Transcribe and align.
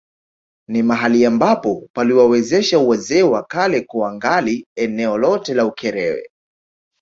Ni 0.69 0.83
mahali 0.83 1.25
ambapo 1.25 1.89
paliwawezesha 1.95 2.79
wazee 2.79 3.23
wa 3.23 3.43
kale 3.43 3.81
kuangali 3.81 4.67
eneo 4.75 5.17
lote 5.17 5.53
la 5.53 5.65
Ukerewe 5.65 6.29